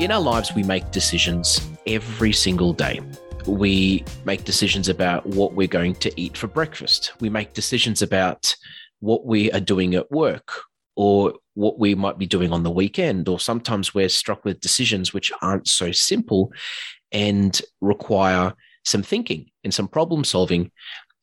[0.00, 3.02] In our lives, we make decisions every single day.
[3.44, 7.12] We make decisions about what we're going to eat for breakfast.
[7.20, 8.56] We make decisions about
[9.00, 10.62] what we are doing at work
[10.96, 13.28] or what we might be doing on the weekend.
[13.28, 16.50] Or sometimes we're struck with decisions which aren't so simple
[17.12, 18.54] and require
[18.86, 20.70] some thinking and some problem solving,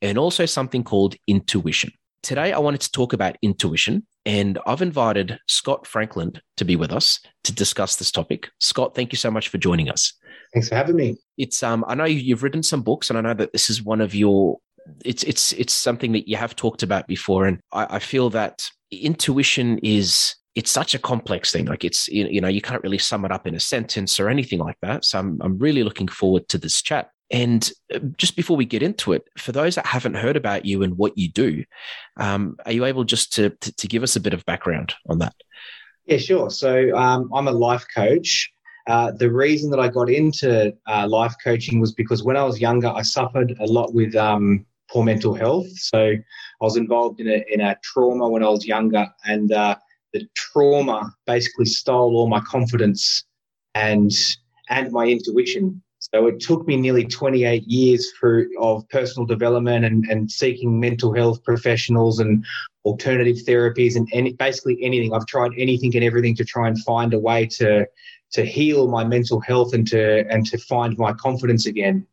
[0.03, 1.91] and also something called intuition.
[2.22, 6.91] Today, I wanted to talk about intuition, and I've invited Scott Franklin to be with
[6.91, 8.50] us to discuss this topic.
[8.59, 10.14] Scott, thank you so much for joining us.
[10.53, 11.16] Thanks for having me.
[11.38, 14.02] It's um, I know you've written some books, and I know that this is one
[14.02, 14.58] of your.
[15.05, 18.70] It's it's it's something that you have talked about before, and I, I feel that
[18.92, 21.66] intuition is it's such a complex thing.
[21.66, 24.59] Like it's you know you can't really sum it up in a sentence or anything
[24.59, 25.05] like that.
[25.05, 27.11] So I'm I'm really looking forward to this chat.
[27.30, 30.83] And uh, just before we get into it, for those that haven't heard about you
[30.83, 31.64] and what you do,
[32.17, 35.20] um, are you able just to, to, to give us a bit of background on
[35.20, 35.36] that?
[36.05, 36.50] Yeah, sure.
[36.50, 38.50] So um, I'm a life coach.
[38.88, 42.61] Uh, the reason that I got into uh, life coaching was because when I was
[42.61, 45.67] younger, I suffered a lot with um, poor mental health.
[45.78, 46.23] So I
[46.61, 49.75] was involved in a, in a trauma when I was younger, and uh,
[50.14, 53.25] the trauma basically stole all my confidence
[53.75, 54.11] and
[54.70, 55.81] and my intuition.
[56.13, 61.14] So it took me nearly 28 years for, of personal development and, and seeking mental
[61.14, 62.45] health professionals and
[62.86, 65.14] alternative therapies and any, basically anything.
[65.14, 67.86] I've tried anything and everything to try and find a way to
[68.30, 72.05] to heal my mental health and to and to find my confidence again.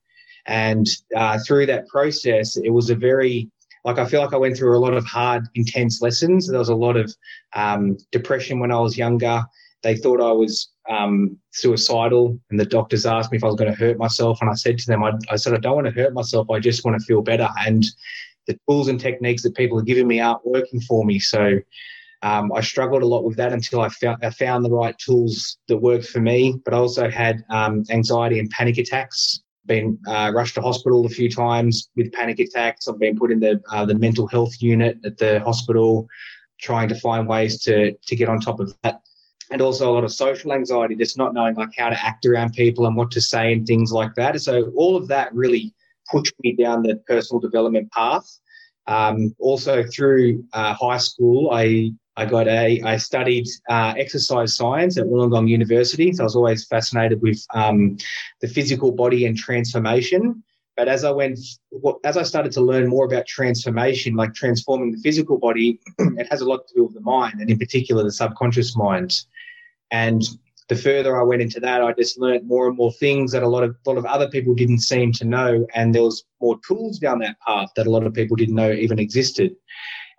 [0.47, 0.86] And
[1.17, 3.51] uh, through that process, it was a very
[3.85, 6.48] like I feel like I went through a lot of hard, intense lessons.
[6.48, 7.14] There was a lot of
[7.55, 9.45] um, depression when I was younger.
[9.84, 13.70] They thought I was um, suicidal, and the doctors asked me if I was going
[13.70, 15.92] to hurt myself, and I said to them, I, I said I don't want to
[15.92, 16.50] hurt myself.
[16.50, 17.48] I just want to feel better.
[17.67, 17.84] And
[18.46, 21.18] the tools and techniques that people are giving me aren't working for me.
[21.18, 21.61] So
[22.22, 25.58] um, I struggled a lot with that until I found, I found the right tools
[25.68, 26.61] that worked for me.
[26.64, 29.42] But I also had um, anxiety and panic attacks.
[29.66, 32.89] Been uh, rushed to hospital a few times with panic attacks.
[32.89, 36.06] I've been put in the uh, the mental health unit at the hospital,
[36.61, 39.01] trying to find ways to to get on top of that
[39.51, 42.53] and also a lot of social anxiety, just not knowing like how to act around
[42.55, 44.41] people and what to say and things like that.
[44.41, 45.75] So all of that really
[46.11, 48.27] pushed me down the personal development path.
[48.87, 54.99] Um, also through uh, high school, I I got a I studied uh, exercise science
[54.99, 56.13] at Wollongong University.
[56.13, 57.97] So I was always fascinated with um,
[58.41, 60.43] the physical body and transformation.
[60.77, 61.39] But as I went,
[62.05, 66.41] as I started to learn more about transformation, like transforming the physical body, it has
[66.41, 69.23] a lot to do with the mind, and in particular the subconscious mind.
[69.90, 70.22] And
[70.68, 73.48] the further I went into that, I just learned more and more things that a
[73.48, 76.58] lot of a lot of other people didn't seem to know, and there was more
[76.67, 79.55] tools down that path that a lot of people didn't know even existed.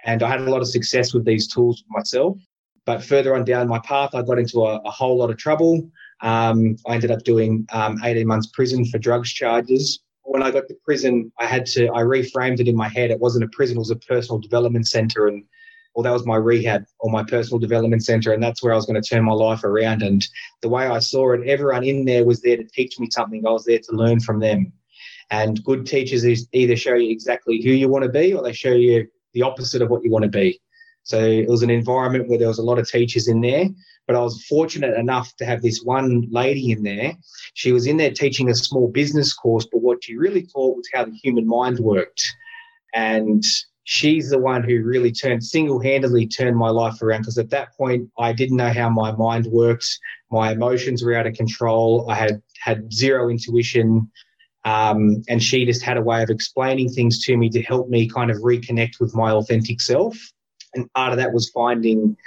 [0.05, 2.37] And I had a lot of success with these tools myself.
[2.85, 5.89] But further on down my path, I got into a, a whole lot of trouble.
[6.21, 9.99] Um, I ended up doing um, 18 months prison for drugs charges.
[10.21, 13.09] When I got to prison, I had to I reframed it in my head.
[13.09, 15.43] It wasn't a prison; it was a personal development center, and
[15.95, 18.85] well, that was my rehab or my personal development center, and that's where I was
[18.85, 20.03] going to turn my life around.
[20.03, 20.27] And
[20.61, 23.47] the way I saw it, everyone in there was there to teach me something.
[23.47, 24.73] I was there to learn from them.
[25.31, 28.73] And good teachers either show you exactly who you want to be, or they show
[28.73, 30.59] you the opposite of what you want to be.
[31.03, 33.69] So it was an environment where there was a lot of teachers in there,
[34.05, 37.13] but I was fortunate enough to have this one lady in there.
[37.53, 40.89] She was in there teaching a small business course, but what she really taught was
[40.93, 42.23] how the human mind worked.
[42.93, 43.43] And
[43.85, 48.09] she's the one who really turned single-handedly turned my life around because at that point
[48.17, 49.99] I didn't know how my mind works.
[50.31, 52.09] My emotions were out of control.
[52.09, 54.11] I had had zero intuition.
[54.65, 58.09] Um, and she just had a way of explaining things to me to help me
[58.09, 60.17] kind of reconnect with my authentic self.
[60.73, 62.17] And part of that was finding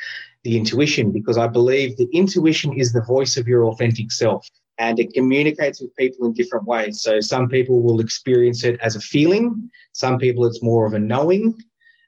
[0.44, 4.48] the intuition because I believe the intuition is the voice of your authentic self
[4.78, 7.02] and it communicates with people in different ways.
[7.02, 10.98] So some people will experience it as a feeling, some people it's more of a
[10.98, 11.54] knowing,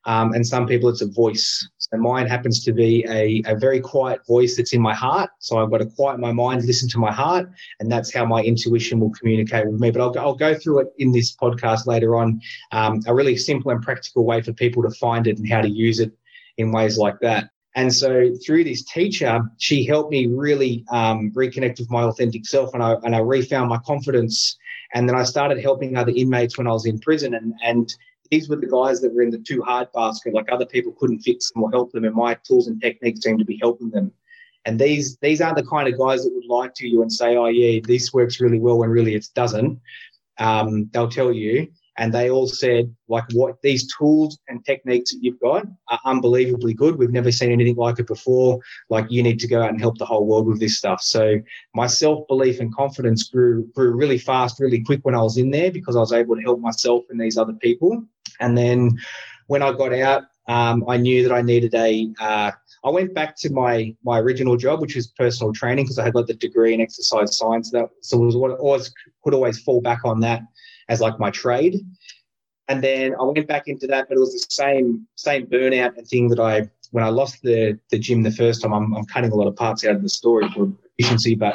[0.07, 1.69] um, and some people it's a voice.
[1.79, 5.31] So mine happens to be a, a very quiet voice that's in my heart.
[5.41, 7.51] So I've got to quiet my mind, listen to my heart,
[7.81, 9.91] and that's how my intuition will communicate with me.
[9.91, 12.41] But I'll, I'll go through it in this podcast later on,
[12.73, 15.69] um, a really simple and practical way for people to find it and how to
[15.69, 16.13] use it
[16.57, 17.51] in ways like that.
[17.77, 22.75] And so through this teacher, she helped me really um, reconnect with my authentic self,
[22.75, 24.57] and I and I refound my confidence.
[24.93, 27.95] And then I started helping other inmates when I was in prison, and and
[28.31, 30.35] these were the guys that were in the too hard basket.
[30.35, 33.39] Like other people couldn't fix them or help them, and my tools and techniques seemed
[33.39, 34.13] to be helping them.
[34.65, 37.37] And these these aren't the kind of guys that would lie to you and say,
[37.37, 39.81] "Oh yeah, this works really well," when really it doesn't.
[40.39, 45.19] Um, they'll tell you, and they all said, like, what these tools and techniques that
[45.23, 46.97] you've got are unbelievably good.
[46.97, 48.61] We've never seen anything like it before.
[48.89, 51.03] Like, you need to go out and help the whole world with this stuff.
[51.03, 51.41] So
[51.75, 55.51] my self belief and confidence grew grew really fast, really quick when I was in
[55.51, 58.05] there because I was able to help myself and these other people.
[58.41, 58.99] And then
[59.49, 62.13] when I got out, um, I knew that I needed a.
[62.19, 62.51] Uh,
[62.83, 66.15] I went back to my my original job, which was personal training, because I had
[66.15, 67.71] like the degree in exercise science.
[67.71, 70.43] That so was what always could always fall back on that
[70.91, 71.81] as like my trade.
[72.69, 76.07] And then I went back into that, but it was the same same burnout and
[76.07, 78.75] thing that I when I lost the the gym the first time.
[78.75, 81.55] I'm, I'm cutting a lot of parts out of the story for efficiency, but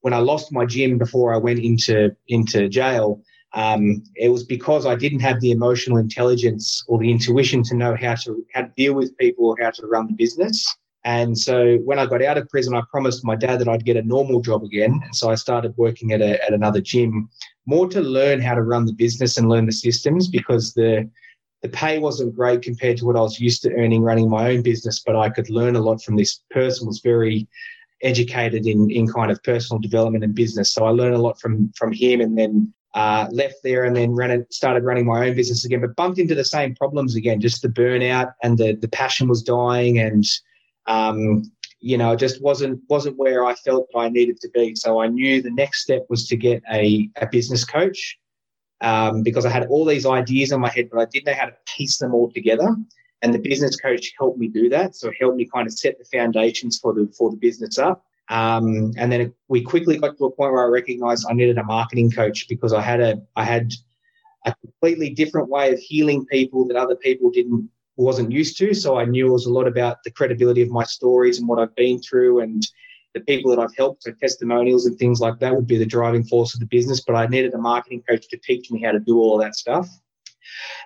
[0.00, 3.22] when I lost my gym before I went into into jail,
[3.52, 7.94] um, it was because I didn't have the emotional intelligence or the intuition to know
[7.94, 10.76] how to how to deal with people or how to run the business.
[11.04, 13.96] And so when I got out of prison, I promised my dad that I'd get
[13.96, 15.00] a normal job again.
[15.02, 17.30] And so I started working at, a, at another gym,
[17.70, 21.08] more to learn how to run the business and learn the systems because the
[21.62, 24.62] the pay wasn't great compared to what I was used to earning running my own
[24.62, 27.46] business, but I could learn a lot from this person was very
[28.02, 30.72] educated in in kind of personal development and business.
[30.72, 34.10] So I learned a lot from from him and then uh, left there and then
[34.20, 37.40] ran it, started running my own business again, but bumped into the same problems again,
[37.40, 40.24] just the burnout and the the passion was dying and
[40.86, 41.44] um,
[41.80, 44.74] you know, just wasn't wasn't where I felt that I needed to be.
[44.74, 48.18] So I knew the next step was to get a, a business coach
[48.82, 51.46] um, because I had all these ideas in my head, but I didn't know how
[51.46, 52.76] to piece them all together.
[53.22, 54.94] And the business coach helped me do that.
[54.94, 58.04] So helped me kind of set the foundations for the for the business up.
[58.28, 61.64] Um, and then we quickly got to a point where I recognized I needed a
[61.64, 63.72] marketing coach because I had a I had
[64.46, 67.68] a completely different way of healing people that other people didn't
[68.00, 68.74] wasn't used to.
[68.74, 71.58] So I knew it was a lot about the credibility of my stories and what
[71.58, 72.62] I've been through and
[73.14, 76.24] the people that I've helped, so testimonials and things like that would be the driving
[76.24, 77.00] force of the business.
[77.00, 79.88] But I needed a marketing coach to teach me how to do all that stuff.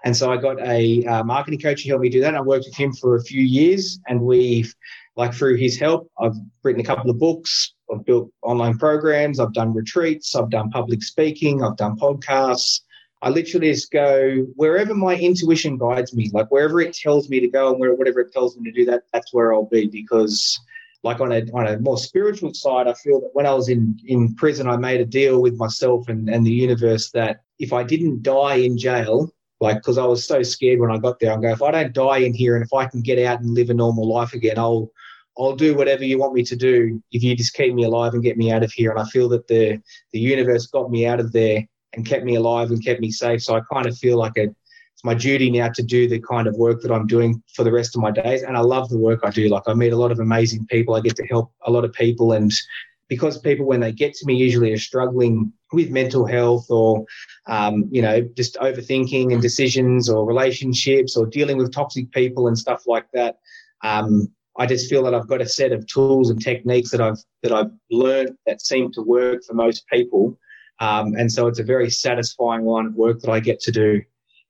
[0.05, 2.35] And so I got a uh, marketing coach to help me do that.
[2.35, 4.75] I worked with him for a few years, and we've,
[5.17, 7.75] like, through his help, I've written a couple of books.
[7.93, 9.39] I've built online programs.
[9.39, 10.35] I've done retreats.
[10.35, 11.63] I've done public speaking.
[11.63, 12.81] I've done podcasts.
[13.25, 17.49] I literally just go wherever my intuition guides me, like wherever it tells me to
[17.49, 19.87] go and where, whatever it tells me to do, that that's where I'll be.
[19.87, 20.61] Because,
[21.03, 23.99] like on a on a more spiritual side, I feel that when I was in
[24.05, 27.83] in prison, I made a deal with myself and and the universe that if I
[27.83, 31.41] didn't die in jail, like because I was so scared when I got there, I'm
[31.41, 33.71] go if I don't die in here and if I can get out and live
[33.71, 34.91] a normal life again, I'll
[35.39, 38.23] I'll do whatever you want me to do if you just keep me alive and
[38.23, 38.91] get me out of here.
[38.91, 39.81] And I feel that the
[40.13, 43.43] the universe got me out of there and kept me alive and kept me safe.
[43.43, 44.55] So I kind of feel like it's
[45.05, 47.95] my duty now to do the kind of work that I'm doing for the rest
[47.95, 48.43] of my days.
[48.43, 49.49] And I love the work I do.
[49.49, 50.95] Like I meet a lot of amazing people.
[50.95, 52.33] I get to help a lot of people.
[52.33, 52.53] And
[53.09, 57.05] because people, when they get to me, usually are struggling with mental health or,
[57.47, 62.59] um, you know, just overthinking and decisions or relationships or dealing with toxic people and
[62.59, 63.39] stuff like that.
[63.83, 67.19] Um, I just feel that I've got a set of tools and techniques that I've
[67.43, 70.39] that I've learned that seem to work for most people
[70.81, 74.03] um, and so it's a very satisfying line of work that I get to do.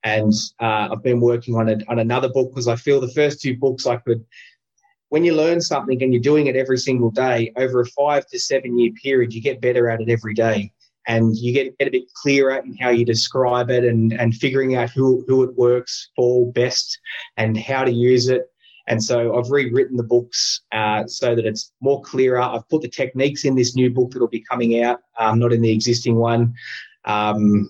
[0.03, 3.41] And uh, I've been working on, a, on another book because I feel the first
[3.41, 4.23] two books I could,
[5.09, 8.39] when you learn something and you're doing it every single day over a five to
[8.39, 10.71] seven year period, you get better at it every day.
[11.07, 14.75] And you get, get a bit clearer in how you describe it and, and figuring
[14.75, 16.99] out who, who it works for best
[17.37, 18.51] and how to use it.
[18.87, 22.39] And so I've rewritten the books uh, so that it's more clearer.
[22.39, 25.61] I've put the techniques in this new book that'll be coming out, um, not in
[25.61, 26.53] the existing one.
[27.05, 27.69] Um,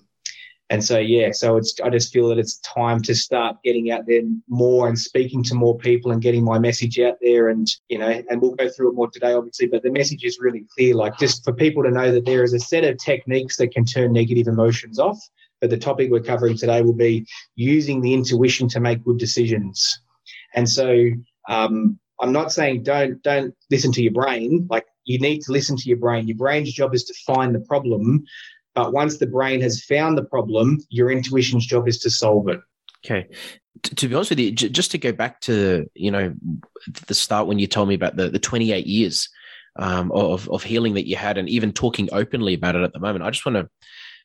[0.68, 4.04] and so yeah, so it's I just feel that it's time to start getting out
[4.06, 7.48] there more and speaking to more people and getting my message out there.
[7.48, 9.68] And you know, and we'll go through it more today, obviously.
[9.68, 12.52] But the message is really clear, like just for people to know that there is
[12.52, 15.20] a set of techniques that can turn negative emotions off.
[15.60, 20.00] But the topic we're covering today will be using the intuition to make good decisions.
[20.54, 21.10] And so
[21.48, 24.66] um, I'm not saying don't don't listen to your brain.
[24.70, 26.26] Like you need to listen to your brain.
[26.28, 28.24] Your brain's job is to find the problem,
[28.74, 32.60] but once the brain has found the problem, your intuition's job is to solve it.
[33.04, 33.28] Okay.
[33.82, 36.34] to be honest with you, just to go back to you know
[37.06, 39.28] the start when you told me about the the 28 years
[39.78, 43.00] um, of of healing that you had, and even talking openly about it at the
[43.00, 43.68] moment, I just want to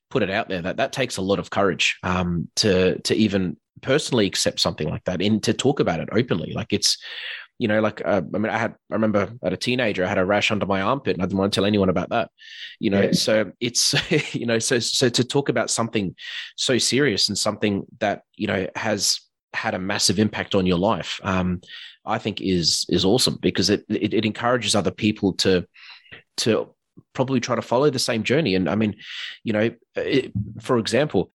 [0.10, 3.58] put it out there that that takes a lot of courage um, to to even
[3.82, 6.52] personally accept something like that and to talk about it openly.
[6.54, 6.98] Like it's
[7.60, 10.18] You know, like uh, I mean, I had I remember at a teenager, I had
[10.18, 12.32] a rash under my armpit, and I didn't want to tell anyone about that.
[12.80, 13.12] You know, yeah.
[13.12, 13.94] so it's
[14.34, 16.16] you know, so so to talk about something
[16.56, 19.22] so serious and something that you know has
[19.54, 21.62] had a massive impact on your life, um,
[22.04, 25.68] I think is is awesome because it, it it encourages other people to
[26.38, 26.74] to
[27.14, 28.56] probably try to follow the same journey.
[28.56, 28.96] And I mean,
[29.44, 31.32] you know, it, for example,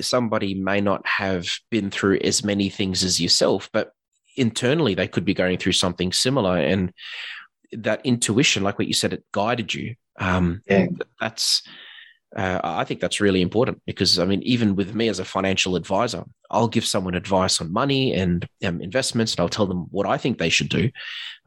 [0.00, 3.92] somebody may not have been through as many things as yourself, but
[4.36, 6.56] internally they could be going through something similar.
[6.58, 6.92] And
[7.72, 9.94] that intuition, like what you said, it guided you.
[10.18, 10.86] Um, yeah.
[11.20, 11.62] That's,
[12.36, 15.74] uh, I think that's really important because I mean, even with me as a financial
[15.74, 20.06] advisor, I'll give someone advice on money and um, investments, and I'll tell them what
[20.06, 20.90] I think they should do,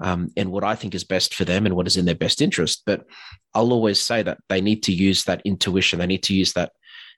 [0.01, 2.41] um, and what I think is best for them and what is in their best
[2.41, 2.83] interest.
[2.85, 3.05] But
[3.53, 5.99] I'll always say that they need to use that intuition.
[5.99, 6.73] They need to use that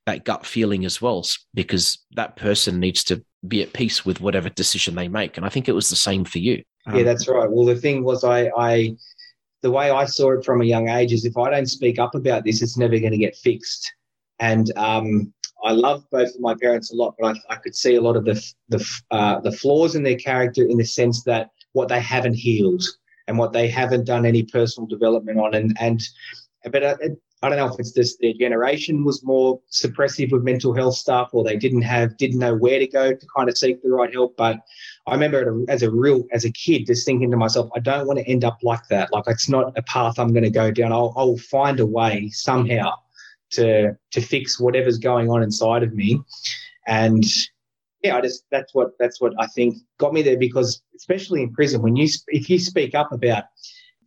[0.05, 4.49] that gut feeling as well, because that person needs to be at peace with whatever
[4.49, 5.37] decision they make.
[5.37, 6.63] And I think it was the same for you.
[6.85, 7.49] Um, yeah, that's right.
[7.49, 8.95] Well, the thing was, I, I,
[9.61, 12.13] the way I saw it from a young age is if I don't speak up
[12.13, 13.91] about this, it's never going to get fixed.
[14.39, 15.33] And um,
[15.63, 18.15] I love both of my parents a lot, but I, I could see a lot
[18.15, 21.99] of the the uh, the flaws in their character in the sense that what they
[21.99, 22.83] haven't healed
[23.27, 26.03] and what they haven't done any personal development on, and and
[26.71, 26.97] but uh,
[27.45, 31.29] I don't know if it's just their generation was more suppressive with mental health stuff,
[31.31, 34.11] or they didn't have didn't know where to go to kind of seek the right
[34.11, 34.35] help.
[34.35, 34.57] But
[35.05, 38.17] I remember as a real as a kid, just thinking to myself, I don't want
[38.17, 39.13] to end up like that.
[39.13, 40.91] Like it's not a path I'm going to go down.
[40.91, 42.93] I'll, I'll find a way somehow
[43.51, 46.19] to to fix whatever's going on inside of me,
[46.87, 47.23] and
[48.01, 51.53] yeah, I just that's what that's what I think got me there because especially in
[51.53, 53.43] prison, when you if you speak up about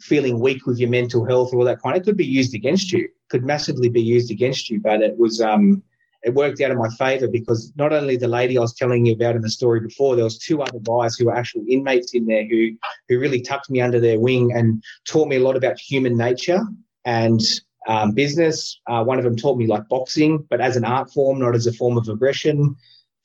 [0.00, 2.90] feeling weak with your mental health or all that kind, it could be used against
[2.90, 4.80] you could massively be used against you.
[4.80, 5.82] But it was um,
[6.22, 9.14] it worked out in my favour because not only the lady I was telling you
[9.14, 12.26] about in the story before, there was two other guys who were actual inmates in
[12.26, 12.70] there who
[13.08, 16.60] who really tucked me under their wing and taught me a lot about human nature
[17.04, 17.40] and
[17.86, 18.80] um, business.
[18.86, 21.66] Uh, one of them taught me like boxing, but as an art form, not as
[21.66, 22.76] a form of aggression.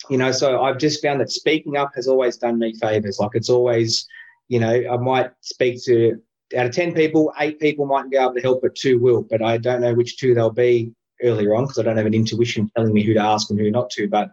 [0.10, 3.20] You know, so I've just found that speaking up has always done me favors.
[3.20, 4.06] Like it's always,
[4.50, 6.22] you know, I might speak to
[6.58, 9.24] out of 10 people, eight people mightn't be able to help, but two will.
[9.24, 12.14] But I don't know which two they'll be earlier on because I don't have an
[12.14, 14.08] intuition telling me who to ask and who not to.
[14.08, 14.32] But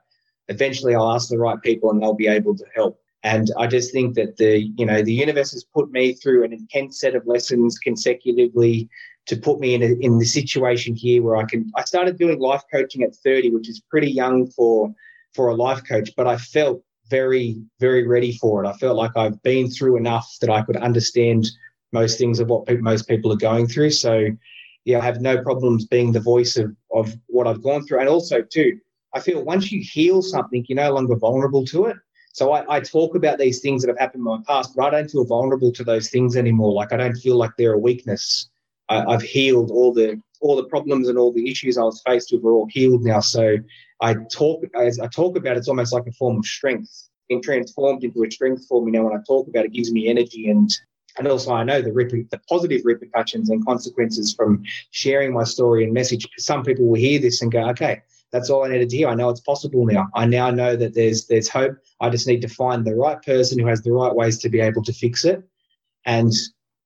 [0.49, 3.01] eventually I'll ask the right people and they'll be able to help.
[3.23, 6.53] And I just think that the, you know, the universe has put me through an
[6.53, 8.89] intense set of lessons consecutively
[9.27, 12.41] to put me in, a, in the situation here where I can, I started doing
[12.41, 14.93] life coaching at 30, which is pretty young for,
[15.35, 18.69] for a life coach, but I felt very, very ready for it.
[18.69, 21.47] I felt like I've been through enough that I could understand
[21.93, 23.91] most things of what pe- most people are going through.
[23.91, 24.27] So,
[24.85, 28.01] yeah, I have no problems being the voice of, of what I've gone through.
[28.01, 28.79] And also, too,
[29.15, 31.97] I feel once you heal something, you're no longer vulnerable to it.
[32.33, 34.91] So I, I, talk about these things that have happened in my past, but I
[34.91, 36.73] don't feel vulnerable to those things anymore.
[36.73, 38.49] Like I don't feel like they're a weakness.
[38.89, 42.33] I, have healed all the all the problems and all the issues I was faced
[42.33, 43.21] with are all healed now.
[43.21, 43.57] So
[44.01, 47.09] I talk as I talk about it, it's almost like a form of strength.
[47.29, 49.93] Being transformed into a strength for me now when I talk about it, it gives
[49.93, 50.71] me energy and
[51.19, 51.91] and also, I know the,
[52.31, 56.27] the positive repercussions and consequences from sharing my story and message.
[56.39, 58.03] Some people will hear this and go, okay,
[58.33, 59.09] that's all I needed to hear.
[59.09, 60.09] I know it's possible now.
[60.15, 61.77] I now know that there's there's hope.
[62.01, 64.61] I just need to find the right person who has the right ways to be
[64.61, 65.43] able to fix it.
[66.07, 66.33] And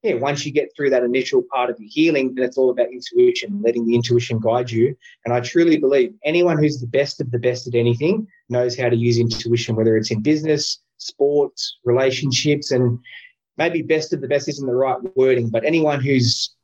[0.02, 2.92] yeah, once you get through that initial part of your healing, then it's all about
[2.92, 4.94] intuition, letting the intuition guide you.
[5.24, 8.88] And I truly believe anyone who's the best of the best at anything knows how
[8.88, 12.98] to use intuition, whether it's in business, sports, relationships, and
[13.56, 16.54] maybe best of the best isn't the right wording, but anyone who's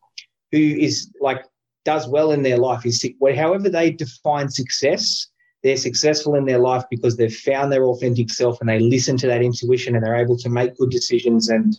[0.53, 1.45] who is like
[1.85, 3.05] does well in their life is
[3.37, 5.29] however they define success,
[5.63, 9.27] they're successful in their life because they've found their authentic self and they listen to
[9.27, 11.79] that intuition and they're able to make good decisions and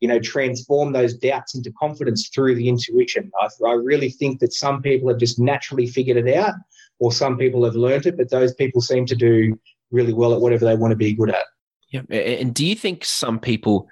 [0.00, 3.30] you know transform those doubts into confidence through the intuition.
[3.40, 6.54] I, I really think that some people have just naturally figured it out,
[6.98, 9.58] or some people have learned it, but those people seem to do
[9.90, 11.44] really well at whatever they want to be good at.
[11.90, 13.88] Yeah, and do you think some people?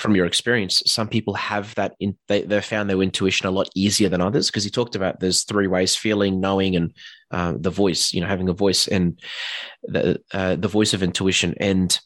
[0.00, 3.68] From your experience, some people have that in they they found their intuition a lot
[3.74, 6.92] easier than others because you talked about there's three ways: feeling, knowing, and
[7.30, 8.12] uh, the voice.
[8.12, 9.20] You know, having a voice and
[9.84, 11.54] the uh, the voice of intuition.
[11.60, 11.96] And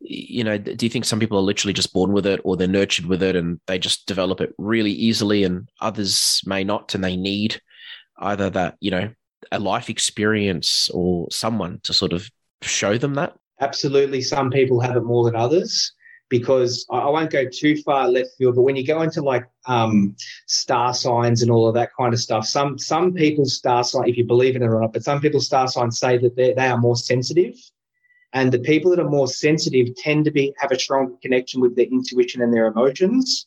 [0.00, 2.68] you know, do you think some people are literally just born with it, or they're
[2.68, 7.02] nurtured with it, and they just develop it really easily, and others may not, and
[7.02, 7.60] they need
[8.18, 9.10] either that you know
[9.50, 12.30] a life experience or someone to sort of
[12.62, 13.34] show them that.
[13.60, 15.92] Absolutely, some people have it more than others
[16.32, 20.16] because I, won't go too far left field, but when you go into like um,
[20.46, 24.16] star signs and all of that kind of stuff, some some people's star sign, if
[24.16, 26.78] you believe in it or not, but some people's star signs say that they are
[26.78, 27.54] more sensitive,
[28.32, 31.76] And the people that are more sensitive tend to be have a stronger connection with
[31.76, 33.46] their intuition and their emotions.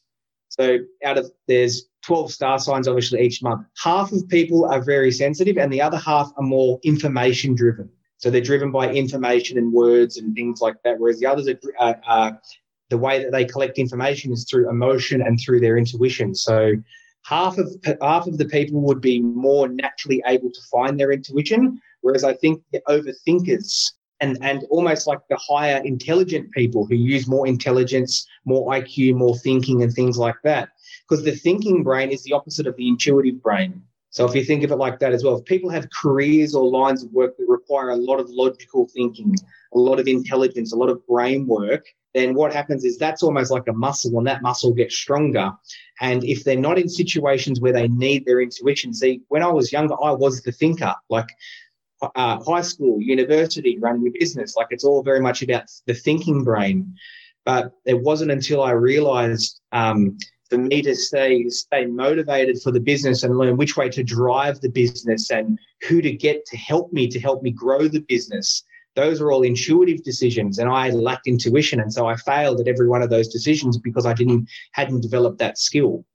[0.49, 3.65] So out of there's 12 star signs obviously each month.
[3.83, 7.89] Half of people are very sensitive and the other half are more information driven.
[8.17, 11.59] So they're driven by information and words and things like that, whereas the others are,
[11.79, 12.31] uh, uh,
[12.89, 16.35] the way that they collect information is through emotion and through their intuition.
[16.35, 16.73] So
[17.23, 17.69] half of
[18.01, 22.33] half of the people would be more naturally able to find their intuition, whereas I
[22.33, 28.25] think the overthinkers and and almost like the higher intelligent people who use more intelligence,
[28.45, 30.69] more IQ, more thinking, and things like that.
[31.07, 33.81] Because the thinking brain is the opposite of the intuitive brain.
[34.11, 36.69] So if you think of it like that as well, if people have careers or
[36.69, 39.35] lines of work that require a lot of logical thinking,
[39.73, 43.51] a lot of intelligence, a lot of brain work, then what happens is that's almost
[43.51, 45.51] like a muscle and that muscle gets stronger.
[45.99, 49.73] And if they're not in situations where they need their intuition, see, when I was
[49.73, 50.95] younger, I was the thinker.
[51.09, 51.27] Like
[52.01, 54.55] uh, high school, university, running a business.
[54.55, 56.95] Like it's all very much about the thinking brain.
[57.43, 60.17] But it wasn't until I realized um,
[60.49, 64.61] for me to stay stay motivated for the business and learn which way to drive
[64.61, 68.63] the business and who to get to help me to help me grow the business.
[68.95, 72.87] Those are all intuitive decisions, and I lacked intuition, and so I failed at every
[72.87, 76.05] one of those decisions because I didn't hadn't developed that skill.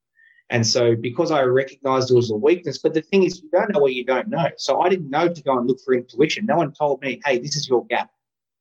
[0.50, 3.72] And so, because I recognized it was a weakness, but the thing is, you don't
[3.72, 4.48] know what you don't know.
[4.56, 6.44] So, I didn't know to go and look for intuition.
[6.46, 8.10] No one told me, hey, this is your gap.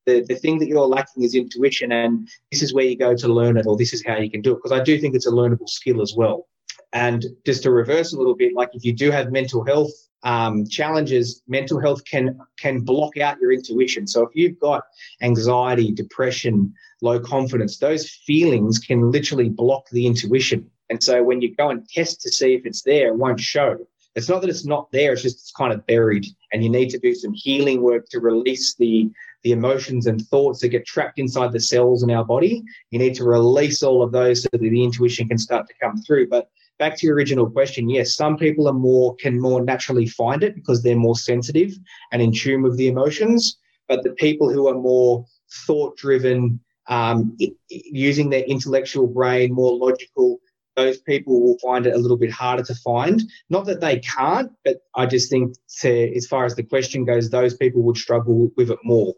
[0.06, 3.28] The, the thing that you're lacking is intuition, and this is where you go to
[3.28, 4.56] learn it, or this is how you can do it.
[4.56, 6.48] Because I do think it's a learnable skill as well.
[6.94, 9.92] And just to reverse a little bit, like if you do have mental health
[10.24, 14.08] um, challenges, mental health can can block out your intuition.
[14.08, 14.84] So if you've got
[15.22, 20.70] anxiety, depression, low confidence, those feelings can literally block the intuition.
[20.90, 23.78] And so when you go and test to see if it's there, it won't show.
[24.16, 26.26] It's not that it's not there, it's just it's kind of buried.
[26.52, 29.10] And you need to do some healing work to release the,
[29.44, 32.64] the emotions and thoughts that get trapped inside the cells in our body.
[32.90, 36.02] You need to release all of those so that the intuition can start to come
[36.02, 36.28] through.
[36.28, 36.50] But
[36.80, 40.56] back to your original question, yes, some people are more can more naturally find it
[40.56, 41.72] because they're more sensitive
[42.12, 43.58] and in tune with the emotions.
[43.88, 45.26] But the people who are more
[45.66, 47.38] thought driven, um,
[47.70, 50.40] using their intellectual brain, more logical,
[50.76, 53.22] those people will find it a little bit harder to find.
[53.50, 57.30] Not that they can't, but I just think, to, as far as the question goes,
[57.30, 59.14] those people would struggle with it more.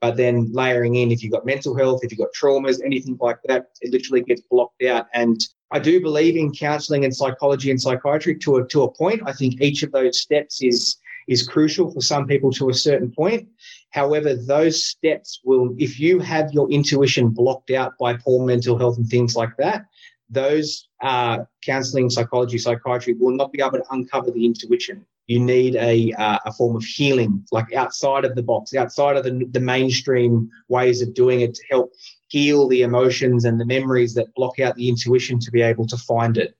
[0.00, 3.38] But then layering in, if you've got mental health, if you've got traumas, anything like
[3.44, 5.06] that, it literally gets blocked out.
[5.14, 5.40] And
[5.74, 9.22] I do believe in counselling and psychology and psychiatry to a, to a point.
[9.26, 13.10] I think each of those steps is is crucial for some people to a certain
[13.10, 13.48] point.
[13.90, 18.98] However, those steps will, if you have your intuition blocked out by poor mental health
[18.98, 19.86] and things like that,
[20.30, 25.04] those uh, counseling, psychology, psychiatry will not be able to uncover the intuition.
[25.26, 29.24] You need a, uh, a form of healing, like outside of the box, outside of
[29.24, 31.94] the, the mainstream ways of doing it to help
[32.28, 35.96] heal the emotions and the memories that block out the intuition to be able to
[35.96, 36.54] find it.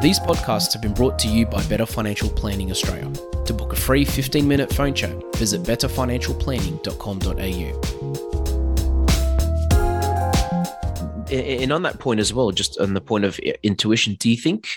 [0.00, 3.10] These podcasts have been brought to you by Better Financial Planning Australia.
[3.46, 8.27] To book a free 15 minute phone chat, visit betterfinancialplanning.com.au.
[11.30, 14.68] and on that point as well, just on the point of intuition, do you think?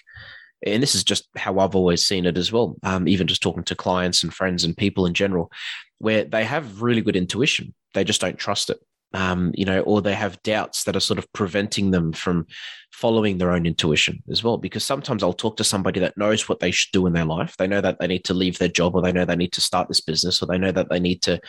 [0.65, 2.75] And this is just how I've always seen it as well.
[2.83, 5.51] Um, even just talking to clients and friends and people in general,
[5.97, 8.79] where they have really good intuition, they just don't trust it.
[9.13, 12.47] Um, you know, or they have doubts that are sort of preventing them from
[12.93, 14.57] following their own intuition as well.
[14.57, 17.57] Because sometimes I'll talk to somebody that knows what they should do in their life.
[17.57, 19.61] They know that they need to leave their job, or they know they need to
[19.61, 21.41] start this business, or they know that they need to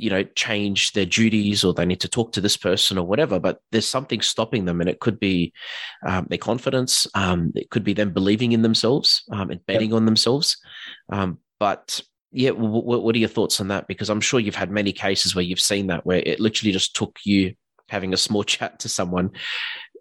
[0.00, 3.38] you know change their duties or they need to talk to this person or whatever
[3.38, 5.52] but there's something stopping them and it could be
[6.06, 9.96] um, their confidence um, it could be them believing in themselves um, and betting yep.
[9.96, 10.56] on themselves.
[11.12, 12.00] Um, but
[12.32, 13.86] yeah w- w- what are your thoughts on that?
[13.86, 16.96] Because i'm sure you've had many cases where you've seen that where it literally just
[16.96, 17.54] took you
[17.88, 19.30] having a small chat to someone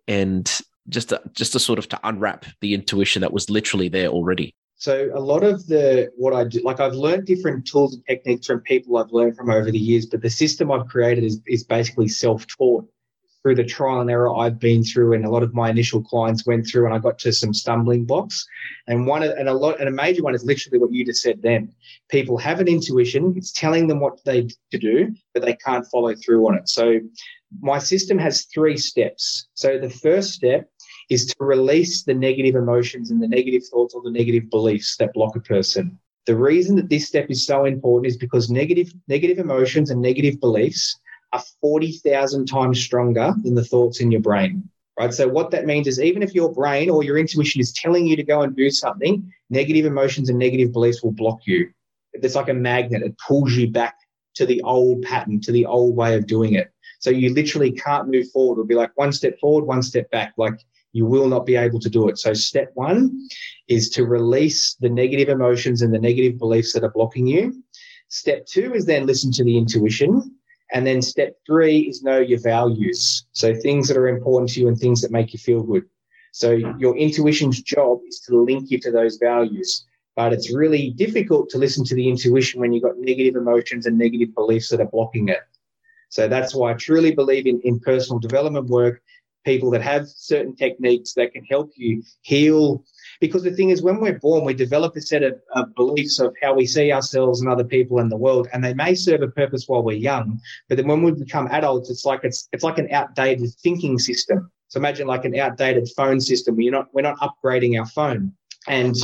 [0.07, 4.07] and just to, just to sort of to unwrap the intuition that was literally there
[4.07, 8.05] already so a lot of the what I do, like I've learned different tools and
[8.05, 11.41] techniques from people I've learned from over the years, but the system I've created is,
[11.47, 12.87] is basically self-taught
[13.41, 16.45] through the trial and error I've been through, and a lot of my initial clients
[16.45, 18.47] went through, and I got to some stumbling blocks.
[18.87, 21.41] And one and a lot and a major one is literally what you just said.
[21.41, 21.73] Then
[22.09, 26.15] people have an intuition; it's telling them what they to do, but they can't follow
[26.15, 26.69] through on it.
[26.69, 27.01] So
[27.59, 29.47] my system has three steps.
[29.55, 30.69] So the first step
[31.10, 35.13] is to release the negative emotions and the negative thoughts or the negative beliefs that
[35.13, 35.98] block a person.
[36.26, 40.39] The reason that this step is so important is because negative negative emotions and negative
[40.39, 41.00] beliefs
[41.34, 44.69] are 40,000 times stronger than the thoughts in your brain.
[45.00, 45.13] Right?
[45.13, 48.15] So what that means is even if your brain or your intuition is telling you
[48.15, 51.69] to go and do something, negative emotions and negative beliefs will block you.
[52.13, 53.95] It's like a magnet, it pulls you back
[54.36, 56.72] to the old pattern, to the old way of doing it.
[57.00, 58.56] So you literally can't move forward.
[58.56, 60.34] It'll be like one step forward, one step back.
[60.38, 60.60] Like
[60.91, 62.17] you will not be able to do it.
[62.17, 63.28] So step one
[63.67, 67.63] is to release the negative emotions and the negative beliefs that are blocking you.
[68.08, 70.36] Step two is then listen to the intuition.
[70.71, 73.25] And then step three is know your values.
[73.32, 75.84] So things that are important to you and things that make you feel good.
[76.32, 79.86] So your intuition's job is to link you to those values.
[80.15, 83.97] But it's really difficult to listen to the intuition when you've got negative emotions and
[83.97, 85.39] negative beliefs that are blocking it.
[86.10, 89.02] So that's why I truly believe in, in personal development work,
[89.45, 92.84] people that have certain techniques that can help you heal.
[93.19, 96.34] Because the thing is, when we're born, we develop a set of, of beliefs of
[96.41, 99.28] how we see ourselves and other people in the world, and they may serve a
[99.28, 100.39] purpose while we're young.
[100.67, 104.52] But then when we become adults, it's like it's it's like an outdated thinking system.
[104.67, 106.56] So imagine like an outdated phone system.
[106.56, 108.34] We're not we're not upgrading our phone.
[108.67, 108.95] And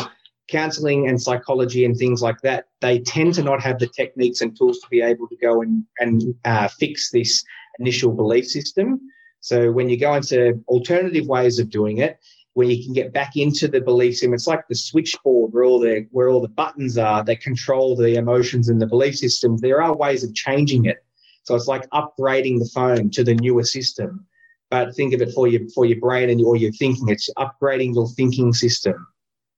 [0.48, 4.56] counseling and psychology and things like that, they tend to not have the techniques and
[4.56, 7.44] tools to be able to go and, and uh, fix this
[7.80, 9.02] initial belief system.
[9.46, 12.18] So when you go into alternative ways of doing it,
[12.56, 15.80] where you can get back into the belief system, it's like the switchboard where all
[15.80, 19.62] the where all the buttons are that control the emotions and the belief systems.
[19.62, 21.06] There are ways of changing it.
[21.44, 24.26] So it's like upgrading the phone to the newer system.
[24.72, 27.10] But think of it for your for your brain and or your thinking.
[27.10, 29.06] It's upgrading your thinking system.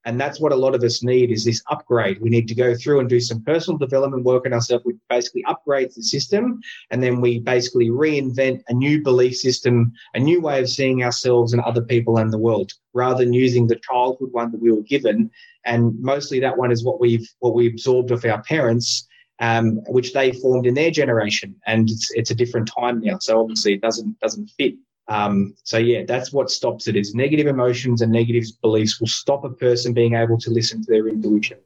[0.08, 2.22] And that's what a lot of us need is this upgrade.
[2.22, 5.44] We need to go through and do some personal development work on ourselves, which basically
[5.44, 6.62] upgrades the system.
[6.92, 11.52] And then we basically reinvent a new belief system, a new way of seeing ourselves
[11.52, 14.82] and other people and the world, rather than using the childhood one that we were
[14.84, 15.30] given.
[15.66, 19.06] And mostly that one is what we've what we absorbed of our parents,
[19.40, 21.54] um, which they formed in their generation.
[21.66, 23.18] And it's it's a different time now.
[23.20, 24.76] So obviously it doesn't doesn't fit
[25.08, 26.96] um, so yeah, that's what stops it.
[26.96, 30.92] Is negative emotions and negative beliefs will stop a person being able to listen to
[30.92, 31.60] their intuition.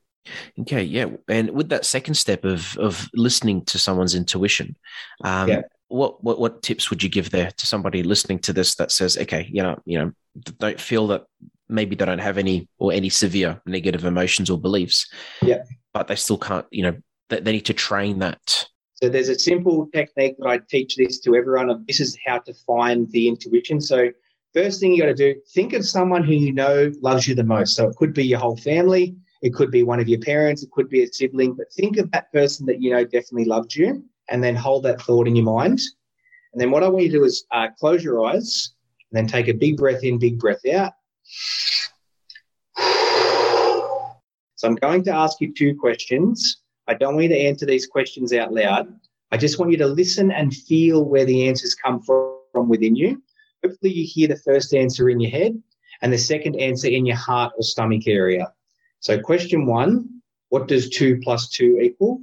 [0.60, 4.75] Okay, yeah, and with that second step of of listening to someone's intuition,
[5.23, 5.62] um, yeah.
[5.88, 9.17] what what what tips would you give there to somebody listening to this that says,
[9.17, 10.12] okay, you know, you know,
[10.60, 11.23] don't feel that
[11.67, 16.15] maybe they don't have any or any severe negative emotions or beliefs, yeah, but they
[16.15, 16.95] still can't, you know,
[17.30, 18.67] they, they need to train that
[19.01, 22.37] so there's a simple technique that I teach this to everyone of this is how
[22.39, 23.81] to find the intuition.
[23.81, 24.09] So
[24.53, 27.43] first thing you got to do, think of someone who you know loves you the
[27.43, 27.75] most.
[27.75, 30.69] So it could be your whole family, it could be one of your parents, it
[30.69, 34.03] could be a sibling, but think of that person that you know definitely loved you
[34.29, 35.81] and then hold that thought in your mind.
[36.53, 38.73] And then what I want you to do is uh, close your eyes
[39.11, 40.93] and then take a big breath in, big breath out.
[44.55, 46.61] So I'm going to ask you two questions.
[46.91, 48.93] I don't want you to answer these questions out loud.
[49.32, 53.23] I just want you to listen and feel where the answers come from, within you.
[53.63, 55.58] Hopefully, you hear the first answer in your head
[56.01, 58.51] and the second answer in your heart or stomach area.
[58.99, 62.21] So, question one What does two plus two equal?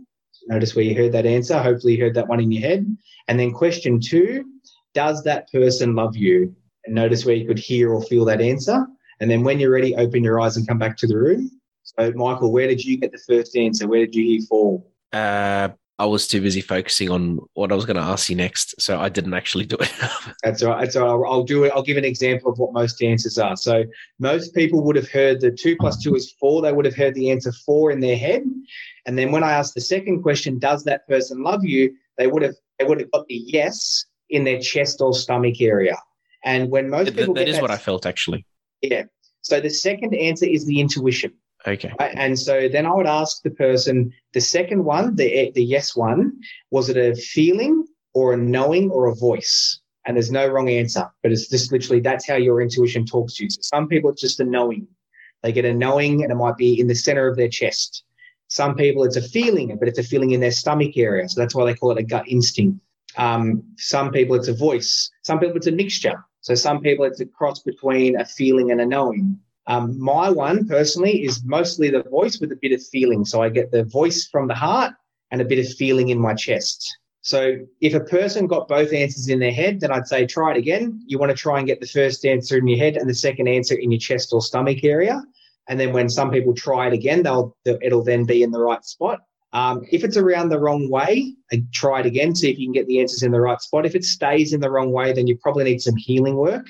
[0.49, 1.59] Notice where you heard that answer.
[1.59, 2.95] Hopefully, you heard that one in your head.
[3.27, 4.45] And then, question two
[4.93, 6.55] Does that person love you?
[6.85, 8.87] And notice where you could hear or feel that answer.
[9.19, 11.58] And then, when you're ready, open your eyes and come back to the room.
[11.99, 13.89] So, Michael, where did you get the first answer?
[13.89, 14.91] Where did you hear fall?
[15.13, 15.71] Uh,
[16.01, 19.01] I was too busy focusing on what I was going to ask you next, so
[19.01, 19.93] I didn't actually do it.
[20.45, 20.85] That's all right.
[20.85, 21.29] That's all right.
[21.29, 21.73] I'll, I'll do it.
[21.75, 23.57] I'll give an example of what most answers are.
[23.57, 23.85] So
[24.21, 26.63] most people would have heard the two plus two is four.
[26.63, 28.45] They would have heard the answer four in their head,
[29.07, 32.43] and then when I asked the second question, "Does that person love you?" They would
[32.43, 35.97] have they would have got the yes in their chest or stomach area.
[36.45, 38.47] And when most people that, that is that, what I felt actually.
[38.83, 39.05] Yeah.
[39.41, 41.33] So the second answer is the intuition.
[41.67, 41.93] Okay.
[41.99, 46.41] And so then I would ask the person the second one, the the yes one,
[46.71, 49.81] was it a feeling or a knowing or a voice?
[50.07, 53.45] And there's no wrong answer, but it's just literally that's how your intuition talks to
[53.45, 53.51] you.
[53.51, 54.87] So some people it's just a knowing.
[55.43, 58.05] They get a knowing and it might be in the center of their chest.
[58.49, 61.29] Some people it's a feeling, but it's a feeling in their stomach area.
[61.29, 62.81] So that's why they call it a gut instinct.
[63.17, 65.11] Um, some people it's a voice.
[65.23, 66.25] Some people it's a mixture.
[66.41, 69.39] So some people it's a cross between a feeling and a knowing.
[69.69, 73.25] Um, my one personally is mostly the voice with a bit of feeling.
[73.25, 74.95] So I get the voice from the heart
[75.31, 76.99] and a bit of feeling in my chest.
[77.21, 80.57] So if a person got both answers in their head, then I'd say try it
[80.57, 81.03] again.
[81.07, 83.49] You want to try and get the first answer in your head and the second
[83.49, 85.23] answer in your chest or stomach area.
[85.69, 88.83] And then when some people try it again, they'll it'll then be in the right
[88.83, 89.21] spot.
[89.53, 91.35] Um, if it's around the wrong way,
[91.75, 92.35] try it again.
[92.35, 93.85] See if you can get the answers in the right spot.
[93.85, 96.67] If it stays in the wrong way, then you probably need some healing work.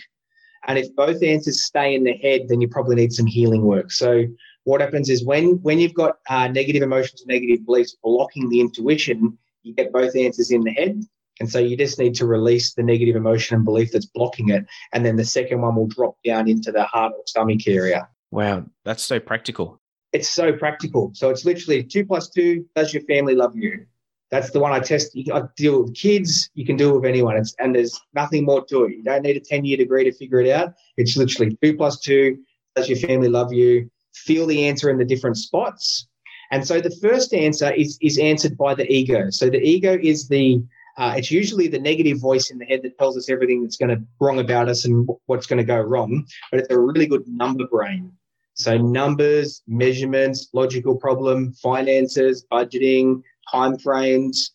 [0.69, 3.91] And if both answers stay in the head, then you probably need some healing work.
[3.91, 4.25] So
[4.65, 9.37] what happens is when when you've got uh, negative emotions, negative beliefs blocking the intuition,
[9.63, 11.03] you get both answers in the head.
[11.41, 14.67] And so you just need to release the negative emotion and belief that's blocking it.
[14.93, 18.09] And then the second one will drop down into the heart or stomach area.
[18.31, 19.81] Wow, that's so practical.
[20.13, 21.13] It's so practical.
[21.15, 23.87] So it's literally two plus two, does your family love you?
[24.31, 25.15] That's the one I test.
[25.15, 26.51] You I deal with kids.
[26.55, 27.37] You can deal with anyone.
[27.37, 28.97] It's, and there's nothing more to it.
[28.97, 30.75] You don't need a 10 year degree to figure it out.
[30.97, 32.39] It's literally two plus two.
[32.77, 33.91] Does your family love you?
[34.15, 36.07] Feel the answer in the different spots.
[36.51, 39.31] And so the first answer is, is answered by the ego.
[39.31, 40.63] So the ego is the,
[40.97, 43.95] uh, it's usually the negative voice in the head that tells us everything that's going
[43.95, 46.27] to wrong about us and what's going to go wrong.
[46.51, 48.13] But it's a really good number brain.
[48.55, 54.53] So numbers, measurements, logical problem, finances, budgeting, time frames.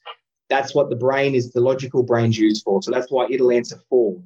[0.50, 2.82] That's what the brain is, the logical brain's used for.
[2.82, 4.22] So that's why it'll answer four.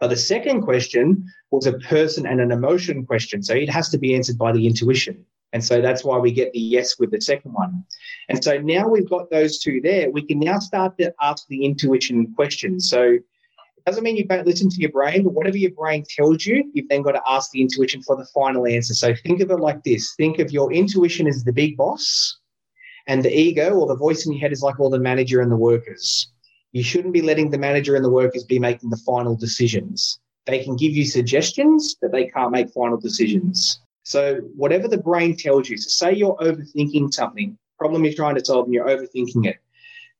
[0.00, 3.42] But the second question was a person and an emotion question.
[3.42, 5.24] So it has to be answered by the intuition.
[5.52, 7.84] And so that's why we get the yes with the second one.
[8.28, 11.64] And so now we've got those two there, we can now start to ask the
[11.64, 12.90] intuition questions.
[12.90, 16.44] So it doesn't mean you don't listen to your brain, but whatever your brain tells
[16.44, 18.92] you, you've then got to ask the intuition for the final answer.
[18.92, 22.38] So think of it like this think of your intuition as the big boss,
[23.08, 25.50] and the ego or the voice in your head is like all the manager and
[25.50, 26.30] the workers.
[26.72, 30.20] You shouldn't be letting the manager and the workers be making the final decisions.
[30.46, 33.80] They can give you suggestions, but they can't make final decisions.
[34.02, 38.44] So, whatever the brain tells you, so say you're overthinking something, problem you're trying to
[38.44, 39.56] solve, and you're overthinking it.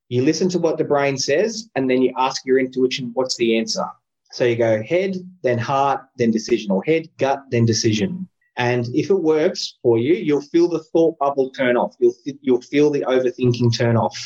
[0.08, 3.58] You listen to what the brain says, and then you ask your intuition, what's the
[3.58, 3.84] answer?
[4.32, 8.28] So you go head, then heart, then decision, or head, gut, then decision.
[8.58, 11.94] And if it works for you, you'll feel the thought bubble turn off.
[12.00, 14.18] You'll you'll feel the overthinking turn off.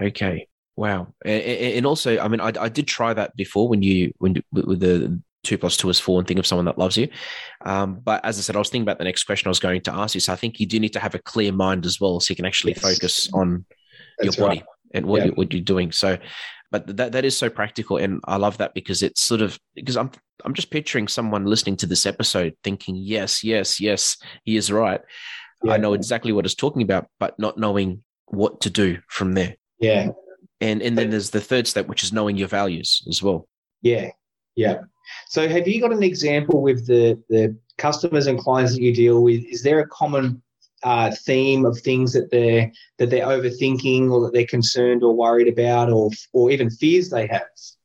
[0.00, 0.48] Okay.
[0.76, 1.08] Wow.
[1.24, 5.20] And also, I mean, I, I did try that before when you when with the
[5.44, 7.08] two plus two is four and think of someone that loves you.
[7.64, 9.82] Um, but as I said, I was thinking about the next question I was going
[9.82, 10.20] to ask you.
[10.20, 12.36] So I think you do need to have a clear mind as well, so you
[12.36, 12.82] can actually yes.
[12.82, 13.64] focus on
[14.18, 14.66] That's your body right.
[14.94, 15.26] and what, yeah.
[15.26, 15.92] you, what you're doing.
[15.92, 16.18] So,
[16.72, 19.96] but that that is so practical, and I love that because it's sort of because
[19.96, 20.10] I'm
[20.44, 25.00] I'm just picturing someone listening to this episode thinking, yes, yes, yes, he is right.
[25.62, 25.72] Yeah.
[25.72, 29.56] I know exactly what he's talking about, but not knowing what to do from there.
[29.78, 30.10] Yeah.
[30.60, 33.48] And and then there's the third step, which is knowing your values as well.
[33.82, 34.10] Yeah.
[34.56, 34.80] Yeah.
[35.28, 39.22] So, have you got an example with the the customers and clients that you deal
[39.22, 39.44] with?
[39.44, 40.42] Is there a common
[40.82, 45.48] uh, theme of things that they're that they're overthinking or that they're concerned or worried
[45.48, 47.42] about, or or even fears they have?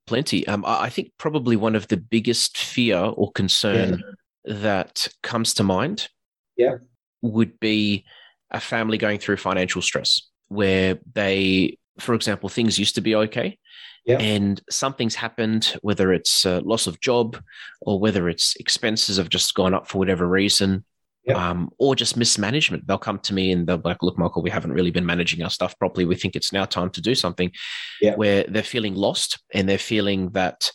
[0.09, 0.47] Plenty.
[0.47, 4.01] Um, I think probably one of the biggest fear or concern
[4.43, 4.53] yeah.
[4.55, 6.09] that comes to mind,
[6.57, 6.77] yeah,
[7.21, 8.05] would be
[8.49, 13.59] a family going through financial stress, where they, for example, things used to be okay,
[14.05, 14.21] Yep.
[14.21, 17.37] And something's happened, whether it's loss of job
[17.81, 20.83] or whether it's expenses have just gone up for whatever reason,
[21.25, 21.37] yep.
[21.37, 22.87] um, or just mismanagement.
[22.87, 25.43] They'll come to me and they'll be like, look, Michael, we haven't really been managing
[25.43, 26.05] our stuff properly.
[26.05, 27.51] We think it's now time to do something
[28.01, 28.17] yep.
[28.17, 30.71] where they're feeling lost and they're feeling that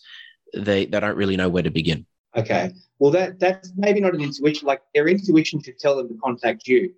[0.54, 2.07] they, they don't really know where to begin.
[2.37, 2.72] Okay.
[2.98, 4.66] Well, that that's maybe not an intuition.
[4.66, 6.92] Like their intuition should tell them to contact you.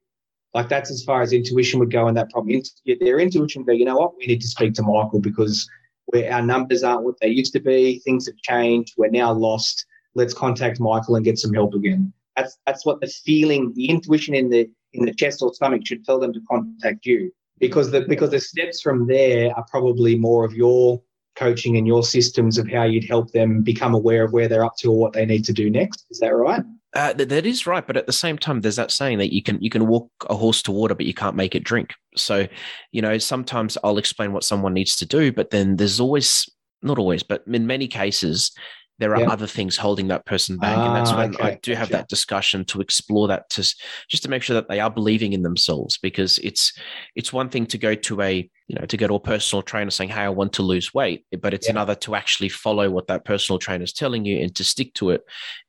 [0.54, 2.62] Like that's as far as intuition would go in that problem.
[3.00, 5.68] Their intuition would go, you know what, we need to speak to Michael because
[6.14, 7.98] our numbers aren't what they used to be.
[8.00, 8.94] Things have changed.
[8.96, 9.85] We're now lost.
[10.14, 12.12] Let's contact Michael and get some help again.
[12.37, 16.05] That's that's what the feeling, the intuition in the in the chest or stomach should
[16.05, 20.44] tell them to contact you because the because the steps from there are probably more
[20.44, 21.03] of your
[21.37, 24.77] coaching and your systems of how you'd help them become aware of where they're up
[24.79, 26.07] to or what they need to do next.
[26.11, 26.62] Is that right?
[26.94, 29.61] Uh, that is right, but at the same time, there's that saying that you can
[29.61, 31.92] you can walk a horse to water, but you can't make it drink.
[32.16, 32.46] So,
[32.90, 36.49] you know, sometimes I'll explain what someone needs to do, but then there's always
[36.83, 38.51] not always, but in many cases,
[38.98, 41.44] there are other things holding that person back, ah, and that's ah, when okay.
[41.44, 42.02] I do have gotcha.
[42.02, 43.62] that discussion to explore that to
[44.09, 46.72] just to make sure that they are believing in themselves, because it's
[47.14, 49.90] it's one thing to go to a you know, to go to a personal trainer
[49.90, 51.24] saying, Hey, I want to lose weight.
[51.40, 51.72] But it's yeah.
[51.72, 55.11] another to actually follow what that personal trainer is telling you and to stick to
[55.11, 55.22] it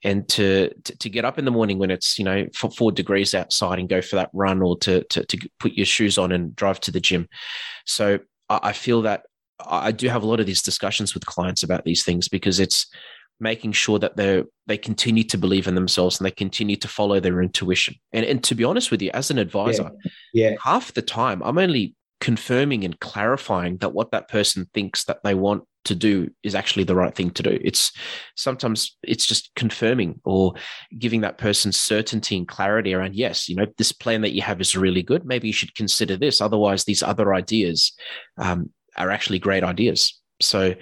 [0.03, 3.35] and to, to, to get up in the morning when it's, you know, four degrees
[3.35, 6.55] outside and go for that run or to, to, to put your shoes on and
[6.55, 7.27] drive to the gym.
[7.85, 9.25] So I, I feel that
[9.59, 12.87] I do have a lot of these discussions with clients about these things because it's
[13.39, 17.19] making sure that they they continue to believe in themselves and they continue to follow
[17.19, 17.95] their intuition.
[18.13, 19.91] And and to be honest with you, as an advisor,
[20.33, 20.49] yeah.
[20.49, 20.55] yeah.
[20.63, 25.35] half the time I'm only confirming and clarifying that what that person thinks that they
[25.35, 27.57] want to do is actually the right thing to do.
[27.61, 27.91] It's
[28.35, 30.53] sometimes it's just confirming or
[30.97, 34.59] giving that person certainty and clarity around, yes, you know, this plan that you have
[34.59, 35.25] is really good.
[35.25, 36.41] Maybe you should consider this.
[36.41, 37.93] Otherwise, these other ideas
[38.37, 40.19] um, are actually great ideas.
[40.41, 40.75] So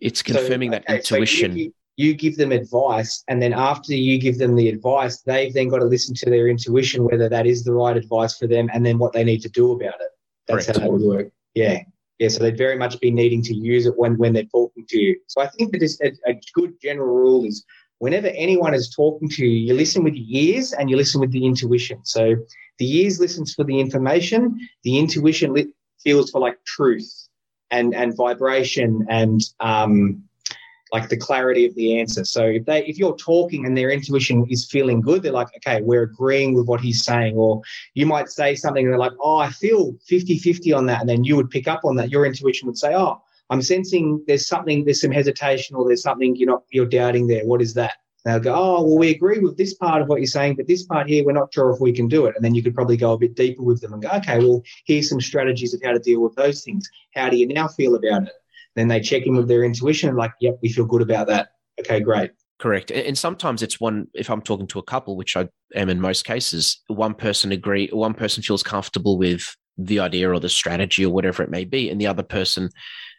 [0.00, 1.52] it's confirming so, okay, that intuition.
[1.52, 5.52] So you, you give them advice, and then after you give them the advice, they've
[5.52, 8.70] then got to listen to their intuition, whether that is the right advice for them,
[8.72, 10.12] and then what they need to do about it.
[10.46, 10.78] That's Correct.
[10.78, 11.28] how that would work.
[11.54, 11.82] Yeah.
[12.20, 12.28] Yeah.
[12.28, 15.12] So they'd very much be needing to use it when, when they're talking to you.
[15.26, 17.64] So I think that is a, a good general rule is
[17.98, 21.32] whenever anyone is talking to you, you listen with your ears and you listen with
[21.32, 21.98] the intuition.
[22.04, 22.36] So
[22.78, 25.72] the ears listens for the information, the intuition li-
[26.04, 27.10] feels for like truth.
[27.70, 30.22] and and vibration and um,
[30.92, 32.24] like the clarity of the answer.
[32.24, 35.82] So if they if you're talking and their intuition is feeling good, they're like, okay,
[35.82, 37.36] we're agreeing with what he's saying.
[37.36, 37.62] Or
[37.94, 41.00] you might say something and they're like, oh, I feel 50-50 on that.
[41.00, 42.10] And then you would pick up on that.
[42.10, 46.36] Your intuition would say, oh, I'm sensing there's something, there's some hesitation or there's something
[46.36, 47.44] you're not you're doubting there.
[47.44, 47.94] What is that?
[48.24, 50.66] And they'll go, oh, well, we agree with this part of what you're saying, but
[50.66, 52.34] this part here, we're not sure if we can do it.
[52.34, 54.62] And then you could probably go a bit deeper with them and go, okay, well,
[54.84, 56.88] here's some strategies of how to deal with those things.
[57.14, 58.32] How do you now feel about it?
[58.78, 61.48] Then they check in with their intuition, like, yep, we feel good about that.
[61.80, 62.30] Okay, great.
[62.60, 62.92] Correct.
[62.92, 66.24] And sometimes it's one, if I'm talking to a couple, which I am in most
[66.24, 71.12] cases, one person agree, one person feels comfortable with the idea or the strategy or
[71.12, 72.70] whatever it may be, and the other person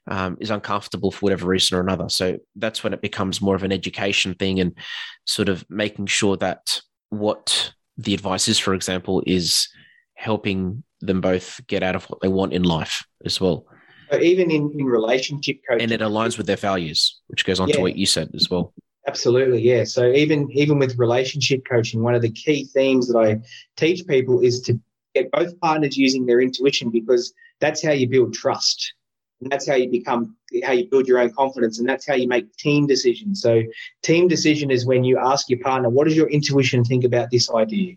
[0.08, 2.08] um, is uncomfortable for whatever reason or another.
[2.08, 4.78] So that's when it becomes more of an education thing and
[5.26, 9.68] sort of making sure that what the advice is, for example, is
[10.14, 13.66] helping them both get out of what they want in life as well
[14.14, 15.84] even in, in relationship coaching.
[15.84, 17.76] And it aligns with their values, which goes on yeah.
[17.76, 18.74] to what you said as well.
[19.08, 19.84] Absolutely, yeah.
[19.86, 23.40] So even even with relationship coaching, one of the key themes that I
[23.76, 24.80] teach people is to
[25.16, 28.94] get both partners using their intuition because that's how you build trust.
[29.42, 32.28] And that's how you become how you build your own confidence and that's how you
[32.28, 33.42] make team decisions.
[33.42, 33.64] So
[34.04, 37.50] team decision is when you ask your partner, what does your intuition think about this
[37.50, 37.96] idea?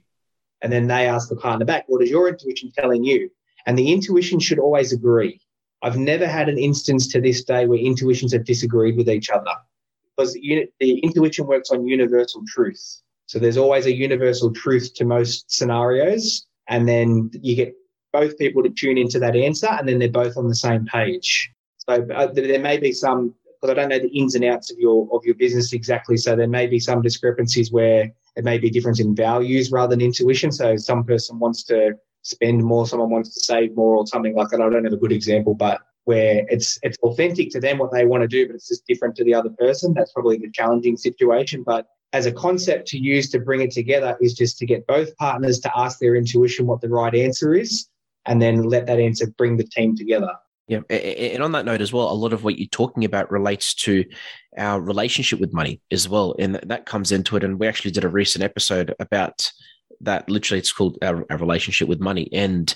[0.62, 3.30] And then they ask the partner back, what is your intuition telling you?
[3.66, 5.40] And the intuition should always agree.
[5.82, 9.50] I've never had an instance to this day where intuitions have disagreed with each other
[10.16, 10.68] because the,
[11.02, 13.02] intuition works on universal truth.
[13.26, 16.46] So there's always a universal truth to most scenarios.
[16.68, 17.74] And then you get
[18.12, 21.50] both people to tune into that answer and then they're both on the same page.
[21.78, 24.78] So uh, there may be some, because I don't know the ins and outs of
[24.78, 26.16] your, of your business exactly.
[26.16, 30.04] So there may be some discrepancies where it may be difference in values rather than
[30.04, 30.52] intuition.
[30.52, 34.48] So some person wants to spend more, someone wants to save more, or something like
[34.48, 34.60] that.
[34.60, 38.06] I don't have a good example, but where it's it's authentic to them what they
[38.06, 39.94] want to do, but it's just different to the other person.
[39.94, 41.62] That's probably the challenging situation.
[41.64, 45.16] But as a concept to use to bring it together is just to get both
[45.16, 47.88] partners to ask their intuition what the right answer is,
[48.26, 50.32] and then let that answer bring the team together.
[50.68, 50.80] Yeah.
[50.88, 54.04] And on that note as well, a lot of what you're talking about relates to
[54.56, 56.34] our relationship with money as well.
[56.38, 57.44] And that comes into it.
[57.44, 59.50] And we actually did a recent episode about
[60.00, 62.28] that literally it's called our, our relationship with money.
[62.32, 62.74] And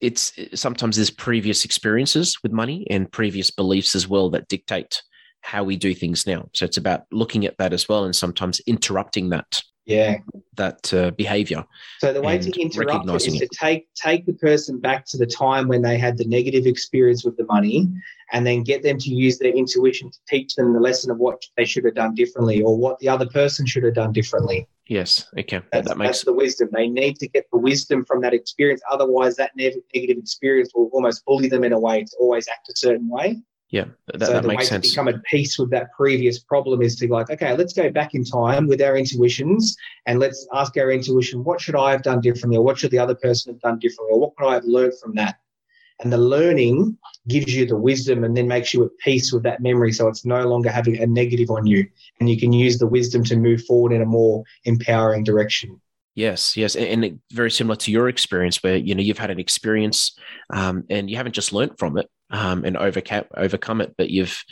[0.00, 5.02] it's sometimes there's previous experiences with money and previous beliefs as well that dictate
[5.42, 6.48] how we do things now.
[6.54, 10.18] So it's about looking at that as well and sometimes interrupting that yeah.
[10.56, 11.64] that uh, behavior
[11.98, 13.38] so the way to interrupt it is it.
[13.38, 17.24] to take take the person back to the time when they had the negative experience
[17.24, 17.88] with the money
[18.32, 21.42] and then get them to use their intuition to teach them the lesson of what
[21.56, 25.28] they should have done differently or what the other person should have done differently Yes.
[25.38, 25.60] Okay.
[25.70, 26.68] That's, that makes that's the wisdom.
[26.72, 28.82] They need to get the wisdom from that experience.
[28.90, 32.76] Otherwise, that negative experience will almost bully them in a way to always act a
[32.76, 33.40] certain way.
[33.70, 34.86] Yeah, that, so that the makes way sense.
[34.86, 38.14] To become at peace with that previous problem is to like, okay, let's go back
[38.14, 39.76] in time with our intuitions
[40.06, 42.98] and let's ask our intuition, what should I have done differently, or what should the
[42.98, 45.36] other person have done differently, or what could I have learned from that?
[46.02, 46.96] And the learning
[47.28, 49.92] gives you the wisdom and then makes you at peace with that memory.
[49.92, 51.86] So it's no longer having a negative on you.
[52.18, 55.80] And you can use the wisdom to move forward in a more empowering direction.
[56.14, 60.18] Yes, yes, and, very similar to your experience, where you know you've had an experience,
[60.52, 64.42] um, and you haven't just learnt from it um, and overcome overcome it, but you've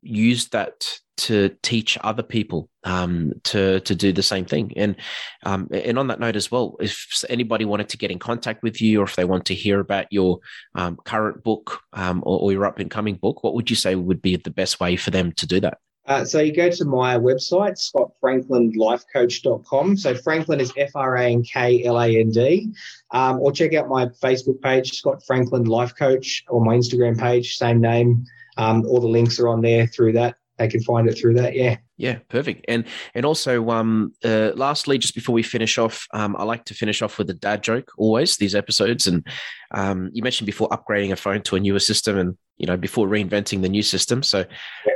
[0.00, 4.72] used that to teach other people um, to to do the same thing.
[4.76, 4.96] And
[5.44, 8.80] um, and on that note as well, if anybody wanted to get in contact with
[8.80, 10.40] you, or if they want to hear about your
[10.74, 13.94] um, current book um, or, or, your up and coming book, what would you say
[13.94, 15.78] would be the best way for them to do that?
[16.06, 19.96] Uh, so you go to my website, scottfranklandlifecoach.com.
[19.96, 22.72] So Frankland is F R A N K L A N D.
[23.12, 27.56] Um, or check out my Facebook page, Scott Frankland Life Coach, or my Instagram page,
[27.56, 28.24] same name.
[28.56, 31.54] Um, all the links are on there through that they can find it through that.
[31.54, 31.76] Yeah.
[31.96, 32.64] Yeah, perfect.
[32.68, 36.74] And and also, um, uh, lastly, just before we finish off, um, I like to
[36.74, 39.06] finish off with a dad joke always these episodes.
[39.06, 39.26] And
[39.72, 43.06] um, you mentioned before upgrading a phone to a newer system, and you know before
[43.06, 44.22] reinventing the new system.
[44.22, 44.44] So,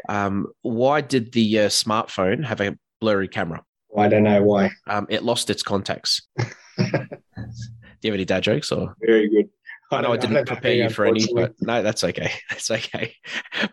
[0.08, 3.62] um, why did the uh, smartphone have a blurry camera?
[3.96, 4.70] I don't know why.
[4.88, 6.22] Um, it lost its contacts.
[6.78, 8.94] Do you have any dad jokes or?
[9.00, 9.48] Very good.
[9.90, 12.32] I know I didn't prepare you for any, but no, that's okay.
[12.50, 13.14] That's okay.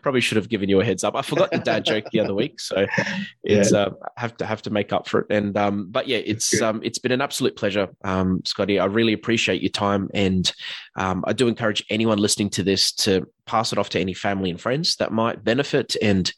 [0.02, 1.16] Probably should have given you a heads up.
[1.16, 2.86] I forgot the dad joke the other week, so
[3.42, 3.78] it's yeah.
[3.78, 5.26] uh, have to have to make up for it.
[5.30, 8.78] And um, but yeah, it's um, it's been an absolute pleasure, um, Scotty.
[8.78, 10.50] I really appreciate your time, and
[10.96, 14.50] um, I do encourage anyone listening to this to pass it off to any family
[14.50, 16.32] and friends that might benefit, and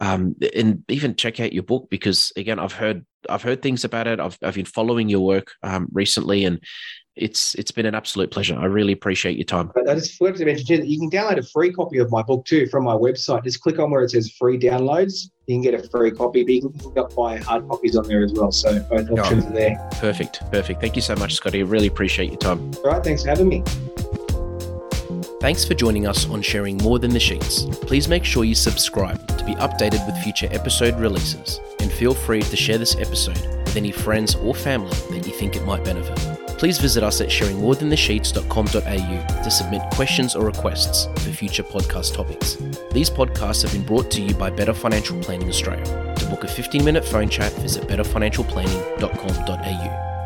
[0.00, 4.06] um, and even check out your book because again, I've heard I've heard things about
[4.06, 4.20] it.
[4.20, 6.60] I've I've been following your work um, recently, and
[7.16, 8.56] it's it's been an absolute pleasure.
[8.56, 9.70] I really appreciate your time.
[9.88, 12.44] I just forgot to mention that you can download a free copy of my book
[12.46, 13.44] too from my website.
[13.44, 15.30] Just click on where it says free downloads.
[15.46, 18.32] You can get a free copy, but you can buy hard copies on there as
[18.32, 18.52] well.
[18.52, 19.88] So both options oh, are there.
[19.92, 20.80] Perfect, perfect.
[20.80, 21.60] Thank you so much, Scotty.
[21.60, 22.70] I really appreciate your time.
[22.76, 23.62] All right, thanks for having me.
[25.40, 27.64] Thanks for joining us on sharing more than the sheets.
[27.82, 32.42] Please make sure you subscribe to be updated with future episode releases, and feel free
[32.42, 36.31] to share this episode with any friends or family that you think it might benefit.
[36.62, 42.54] Please visit us at sharingmorethanthesheets.com.au to submit questions or requests for future podcast topics.
[42.92, 46.14] These podcasts have been brought to you by Better Financial Planning Australia.
[46.14, 50.21] To book a 15 minute phone chat, visit betterfinancialplanning.com.au.